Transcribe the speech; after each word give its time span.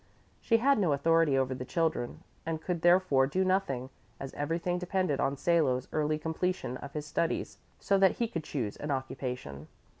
She 0.39 0.57
had 0.57 0.79
no 0.79 0.93
authority 0.93 1.37
over 1.37 1.53
the 1.53 1.63
children 1.63 2.23
and 2.43 2.59
could 2.59 2.81
therefore 2.81 3.27
do 3.27 3.45
nothing, 3.45 3.91
as 4.19 4.33
everything 4.33 4.79
depended 4.79 5.19
on 5.19 5.37
Salo's 5.37 5.87
early 5.91 6.17
completion 6.17 6.77
of 6.77 6.93
his 6.93 7.05
studies 7.05 7.59
so 7.79 7.99
that 7.99 8.13
he 8.13 8.27
could 8.27 8.43
choose 8.43 8.75
an 8.77 8.89
occupation. 8.89 9.67